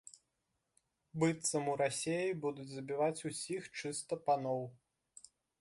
Быццам 1.23 1.69
у 1.75 1.75
Расеі 1.83 2.33
будуць 2.47 2.67
забіваць 2.73 3.25
усіх 3.33 3.71
чыста 3.83 4.13
паноў. 4.31 4.61